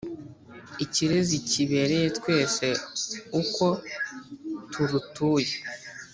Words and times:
ikirezi 0.85 1.35
kibereye 1.49 2.07
twese 2.17 2.65
uko 3.41 3.65
turutuye. 4.71 5.53